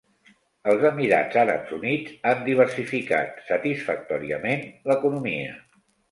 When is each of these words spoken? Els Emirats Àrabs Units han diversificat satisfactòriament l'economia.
Els 0.71 0.83
Emirats 0.89 1.35
Àrabs 1.41 1.73
Units 1.75 2.15
han 2.29 2.41
diversificat 2.47 3.43
satisfactòriament 3.49 4.65
l'economia. 4.93 5.53